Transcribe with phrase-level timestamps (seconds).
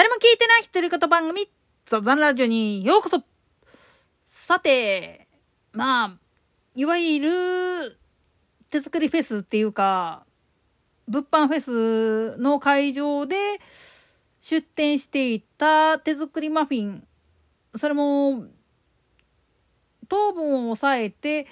[0.00, 1.46] 誰も聞いてない独り言番組、
[1.84, 3.22] ザザンラジオにようこそ。
[4.26, 5.28] さて、
[5.74, 6.18] まあ、
[6.74, 7.98] いわゆる
[8.70, 10.24] 手作りフェスっていうか、
[11.06, 11.60] 物販フェ
[12.34, 13.36] スの会場で
[14.40, 17.06] 出店していた手作りマフィン、
[17.76, 18.46] それも
[20.08, 21.46] 糖分を抑えて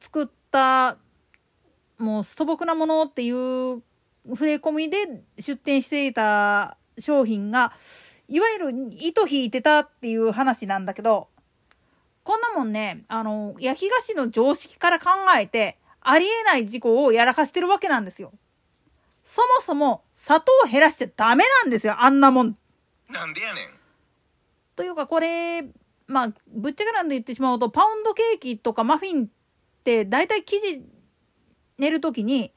[0.00, 0.96] 作った
[1.98, 3.80] もう素朴なものっていう
[4.28, 7.72] 触れ込みで出店していた商品が
[8.28, 11.28] いわゆる糸引いてたっていう話なんだけど
[12.24, 18.32] こんなもんねあの焼き菓子の常識から考えてありえない事故をやらかしてるわけなんですよ。
[19.24, 22.56] そもそも砂糖を減らしちゃダメなんですよあんなもん。
[23.08, 23.68] なんでやねん。
[24.76, 25.62] というかこれ
[26.06, 29.28] まあぶっちゃけなんで言ってしまうとパウンドケーキとかマフィンっ
[29.82, 30.82] て大体生地
[31.78, 32.52] 寝る時に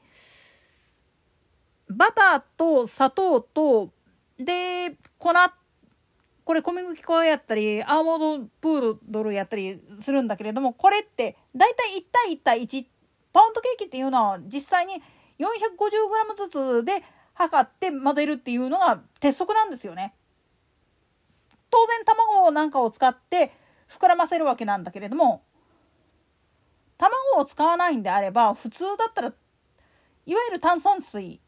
[1.88, 3.92] バターと砂糖と
[4.40, 5.32] で粉
[6.44, 12.86] これ小麦粉やったりアーモンドプードルやったりするんだけれどもこれって大体1対1対1
[13.32, 14.94] パウンドケーキっていうのは実際に
[15.38, 16.48] 450g ず
[16.82, 17.02] つで
[17.34, 20.14] 測って混ぜるっていうのが鉄則なんですよね。
[21.70, 23.52] 当然卵なんかを使って
[23.88, 25.42] 膨らませるわけなんだけれども
[26.98, 31.40] 卵を使わないんであれば普通だったらいわゆる炭酸水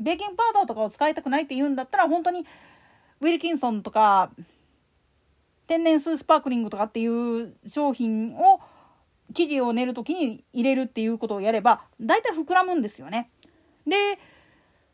[0.00, 2.44] ベーキングパウダーとかを使いたくないって言うんだったら本当に
[3.20, 4.30] ウィルキンソンとか
[5.66, 8.60] 天然スースパークリングとかっていう商品を
[9.34, 13.30] 生地を練る時に入れるっていうことをやれば大体膨らむんですよね。
[13.86, 13.96] で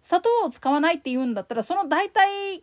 [0.03, 2.63] 砂糖を使わないっていうんだったらその大体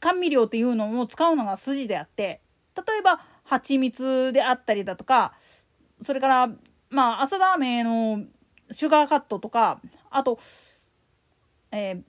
[0.00, 2.40] 甘味料っていうのを使うのが筋であって
[2.76, 5.34] 例えば蜂蜜であったりだとか
[6.02, 6.50] それから
[6.88, 8.24] まあ朝ラーメンの
[8.70, 9.80] シュガーカットとか
[10.10, 10.38] あと
[11.72, 12.02] えー、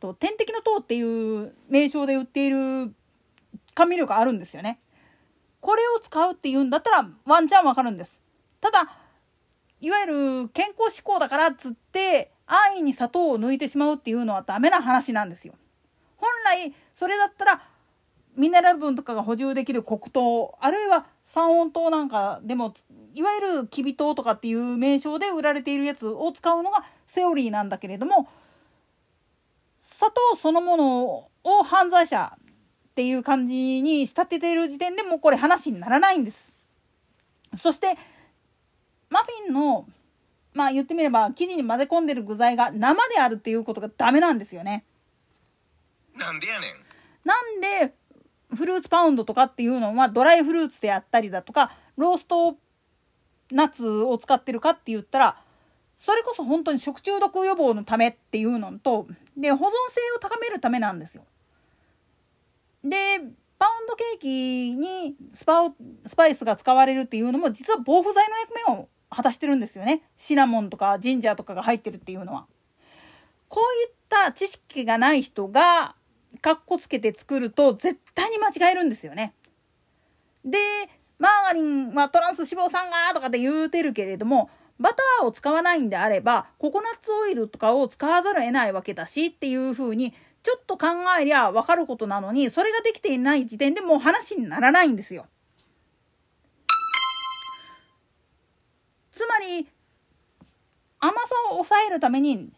[0.00, 2.92] と点滴の糖っていう名称で売っている
[3.74, 4.80] 甘味料があるんですよね。
[5.60, 8.18] これを使うっていうんだったらワンチャンわかるんです。
[8.60, 8.90] ただ
[9.80, 15.54] いわゆる健康志向だからっつって安易に砂糖を抜いてしまうっていうのはダメな話なんですよ。
[16.16, 17.62] 本来それだったら
[18.36, 22.74] ミネラル分とかが補充できる黒糖あるいは三温糖なんかでも
[23.14, 28.28] いわゆるきび糖とかっていう名称で売られているやつを使うのがセオリーなんだけれども
[30.00, 36.50] 砂糖そのものを犯罪者っていう感じに仕立てている時点でもうこれ話にならないんです。
[37.60, 37.98] そして
[39.10, 39.86] マフィンの
[40.54, 44.86] まあ言ってみれば生地に混ぜ込んでる具材が生であるっていうことがダメなんですよね。
[46.16, 46.70] なんでやねん。
[47.22, 47.94] なんで
[48.56, 52.56] フルーツパウンドとかっていうのはドライフルーツであったりだとかロースト
[53.50, 55.42] ナッツを使ってるかって言ったら
[55.98, 59.06] それこそ本当に食中毒予防のためっていうのと
[59.40, 61.24] で保存性を高めるためなんですよ。
[62.84, 63.20] で
[63.58, 65.70] パウンドケーキにスパ
[66.06, 72.46] スパイスが使われるっていうのも実は防腐剤の役目を果たしてるんですよねシナモンとかジンジャーとかが入ってるっていうのは。
[73.48, 75.96] こういった知識がない人が
[76.40, 79.34] かっこつけて作ると絶対に間違えるんですよね。
[80.44, 80.58] で
[81.18, 84.48] マーガリンはトランス脂肪酸がとかって言うてるけれども
[84.80, 90.86] バターを使わないんであればココナッツオイルとかを使わざるを得ないわけだしっていうふうにちょっと考
[91.20, 95.26] えりゃ分かることなのにそれができていない時点でもう話にならないんですよ。
[99.12, 99.68] つまり
[100.98, 102.50] 甘さを抑えるために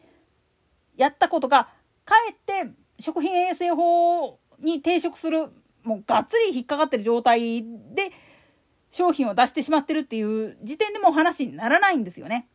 [0.96, 1.68] やったことが
[2.04, 5.48] かえって食品衛生法に抵触する
[5.82, 8.12] もうがっつり引っかかってる状態で
[8.92, 12.46] 商品を出してしまってるっていう時点でも話にならないんですよね。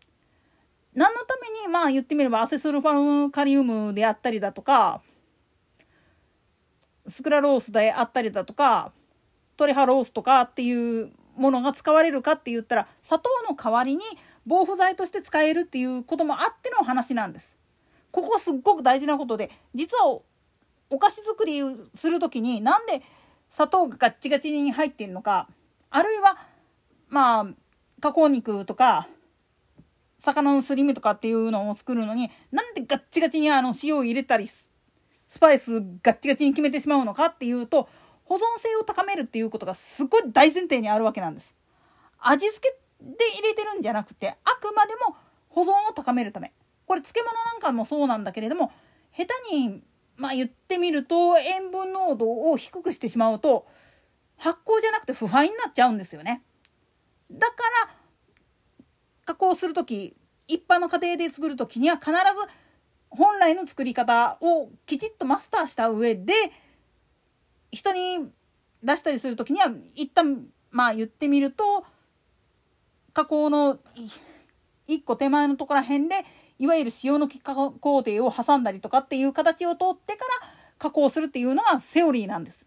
[0.93, 2.93] 何のためにまあ言ってみればアセスルファ
[3.25, 5.01] ムカリウムであったりだとか
[7.07, 8.93] スクラロースであったりだとか
[9.57, 14.03] トレハロースとかっていうものが使われるかって言ったら砂糖の代わりに
[14.45, 17.57] 防腐剤として使えるっていうこともあっての話なんです。
[18.11, 20.19] ここすっごく大事なことで実は
[20.89, 21.61] お菓子作り
[21.95, 23.01] する時になんで
[23.51, 25.47] 砂糖がガッチガチに入ってるのか
[25.89, 26.37] あるいは
[27.09, 27.47] まあ
[27.99, 29.07] 加工肉とか
[30.19, 34.69] 魚のすり身とかっていうのを作るのになんでガッチガチにあの塩を入れたりス
[35.39, 37.87] パイスガッチガチに決めてしまうのかっていうと
[38.23, 41.55] 保存性を高めるっていうことがすごい大前提にあるわけなんです。
[42.19, 45.15] 味付けで入れてるんじゃなくてあくまでも
[45.49, 46.51] 保存を高めるため
[46.87, 48.71] これ漬物なんかもそうなんだけれども
[49.15, 49.83] 下手に
[50.15, 53.67] まあ言ってみると塩分濃度を低くしてしまうと
[54.37, 56.43] 発酵じゃなくて腐敗になっちゃうんですよね。
[57.31, 57.53] だか
[57.87, 57.95] ら
[59.25, 60.15] 加工する時
[60.47, 62.15] 一般の家庭で作る時には必ず
[63.09, 66.33] 本来の作り方をきちっとマスターした上で
[67.71, 68.29] 人に
[68.83, 71.85] 出したりする時には一旦まあ言ってみると
[73.13, 73.79] 加工の
[74.87, 76.23] 一個手前のところら辺で
[76.59, 80.47] いわゆる塩のき加工程を挟んだりとかっていう形を通ってから
[80.77, 82.66] 加工するっていうのがセオリーなんです。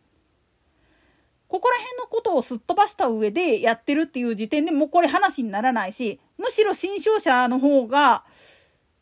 [1.51, 8.25] ここら辺のことをすっ飛ばした上でやってるっていう時点でもうこれ話にならないしむしろ新商社の方が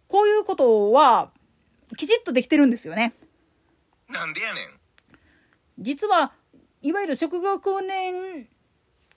[0.06, 1.31] こういうことは
[1.99, 3.12] きちっとできてるんですよね。
[4.09, 4.65] なんでやねん。
[5.79, 6.33] 実は
[6.81, 8.49] いわゆる職業訓練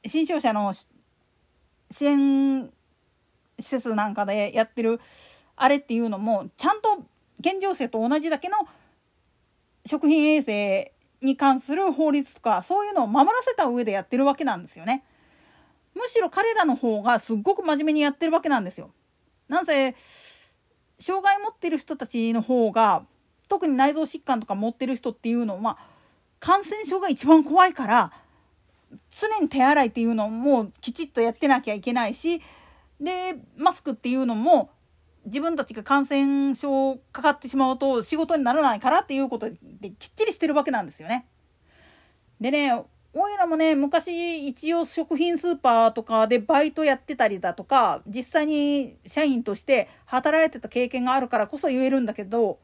[0.06, 0.74] 新商社の
[1.90, 2.70] 支援
[3.60, 5.00] 施設なんかでやってる
[5.56, 7.06] あれっていうのもちゃんと
[7.42, 8.58] 健常者と同じだけの
[9.86, 15.04] 食品衛生に関する法律とかそういうのを守らせた上でやってるわけなんですよね。
[15.94, 18.92] むしろ彼らの方がすっごく真面目にやってるわけなんですよ。
[19.48, 19.96] なんせ
[21.00, 23.04] 障害持ってる人たちの方が
[23.48, 25.78] 特に内臓疾患とか持ってる人っていうのは
[26.40, 28.12] 感染症が一番怖いから
[29.10, 32.42] 常に手洗いっていうのもきちっとやってなきゃいけないし
[33.00, 34.70] でマスクっていうのも
[35.26, 41.28] 自分たちが感染症かかってしまうと仕事にならないからっていうことできっちりしてるわけなんですよね。
[42.40, 42.84] でね
[43.14, 52.60] おいらもね昔一応食品スーパーとかでバイトやってたりだとか実際に社員として働いてた経験があるからこそ言えるんだけど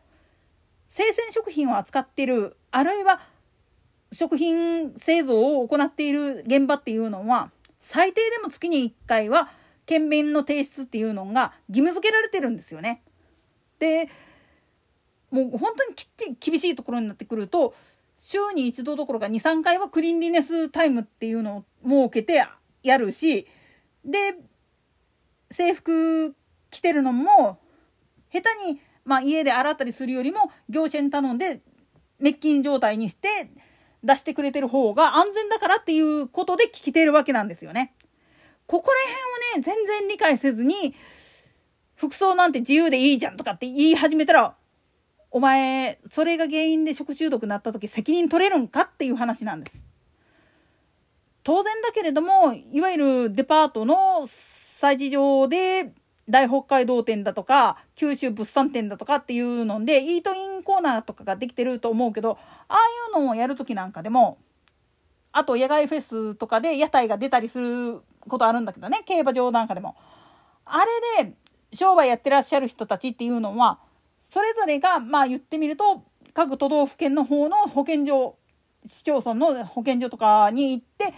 [0.87, 3.19] 生鮮食品を扱ってるあるいは
[4.13, 7.51] 食品製造を行っている現場っていうのは
[7.81, 9.49] 最低でも月に1回は
[9.87, 13.01] 検便の提出っていうのが義務付けられてるんですよね。
[13.79, 14.09] で
[15.31, 17.73] もう本当にきっちり厳しいところになってくると
[18.17, 22.43] 週に1度どころか23回はクリーンリネスタイムっていうのを設けて
[22.83, 23.47] やるし
[24.05, 24.35] で
[25.51, 26.35] 制服
[26.69, 27.59] 着てるのも
[28.31, 31.61] 下手に、まあ、家で洗ったりするよりも業者に頼んで
[32.19, 33.49] 滅菌状態にして
[34.03, 37.93] 出してくれてる方が安全だからっていうことで聞きてるわけなんですよね。
[38.67, 40.93] ここら辺をね全然理解せずに
[41.95, 44.55] 服装なんて自由でいいじゃんとかって言い始めたら
[45.31, 49.81] お前それが原因で食中毒になった時責任取れるんかっていう話なんです。
[51.43, 55.93] 当然だけれどもいわゆるデパートの催事場で
[56.29, 62.37] 大北海道店だとか九州物産展だとかっていうのでイートインコーナーとかができてると思うけど
[62.67, 62.77] ああ
[63.17, 64.37] いうのをやる時なんかでも
[65.31, 69.95] あと野外フェスとかで屋台が出たりすることあるんだけどね競馬場なんかでも。
[70.65, 70.79] あ
[71.17, 71.33] れで
[71.73, 73.79] 商売やってらっしゃる人たちっていうのは
[74.29, 76.03] それぞれがまあ言ってみると
[76.33, 78.37] 各都道府県の方の保健所
[78.85, 81.13] 市町村の保健所とかに行って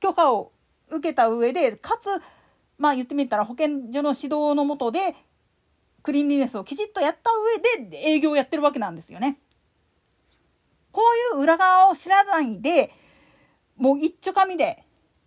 [0.00, 0.52] 許可を
[0.88, 2.06] 受けた上でかつ
[2.78, 5.14] まあ言ってみたら保健所の指導のもとで
[6.02, 7.30] クリーンリネスをきちっとやった
[7.78, 9.38] 上で営業をやってるわけなんですよね。
[10.90, 11.00] こ
[11.34, 12.92] ういう裏側を知らないで
[13.76, 14.81] もう一丁紙で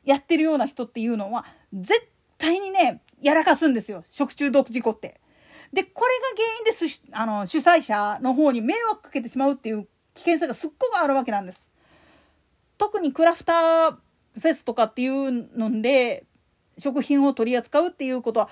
[0.06, 2.08] やってるような人っていうのは絶
[2.38, 5.20] 対にねやらかすんですよ食中毒事故って。
[5.74, 11.60] でこれが原因ですあの主催者の方に迷惑かけてしまうっていう危険性がすっごくあるわけなんです。
[12.78, 16.26] 特にクラフターフェスとかっていうので
[16.78, 18.50] 食品を取り扱うっていうことは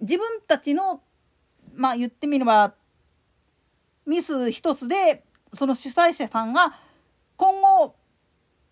[0.00, 1.00] 自分たちの
[1.74, 2.74] まあ言ってみれば
[4.06, 6.78] ミス一つでその主催者さんが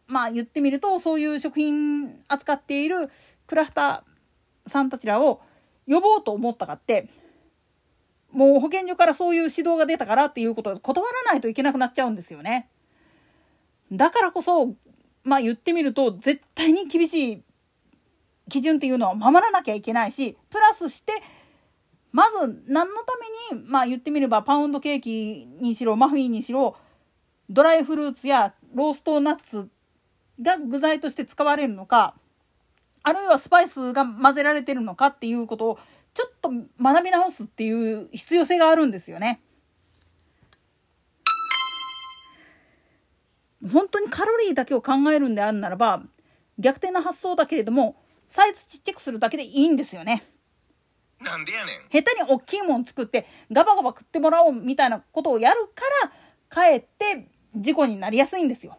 [0.07, 3.11] まあ言ってみるとそういう食品扱っている
[3.47, 5.41] クラフターさんたちらを
[5.87, 7.09] 呼ぼうと思ったかって
[8.33, 12.69] もう保健所からそういう指導が出たからっていうことで断らないといけなくなっちゃうんですよね。
[13.93, 14.75] だからこそ
[15.23, 17.43] まあ言ってみると絶対に厳しい
[18.49, 21.13] 基準っていうのは守らなきゃいけないしプラスして
[22.13, 23.13] まず何のた
[23.53, 26.77] めにまあ言ってみればパウンドケーキにしろマフィンにしろ
[27.49, 29.69] ドライフルーツやローストナッツ
[30.41, 32.15] が具材として使われるのか
[33.03, 35.79] あるいはスパイスが混ぜられてるのかっていうことを
[36.15, 36.51] ちょっと
[36.81, 39.41] 学び直すっていう必要性があるんですよね。
[43.73, 46.03] 本当にカロリーだけを考えるんであるならば
[46.59, 47.97] 逆転の発想だけれども
[48.29, 50.23] サイズちっちゃくするだけでいいんですよね。
[51.21, 51.89] なんでやねん。
[51.91, 56.13] 下手に大きいもん作ってガバガバ食ってもらおうみたいなことをやるから
[56.49, 58.79] かえって事故になりやすいんですよ。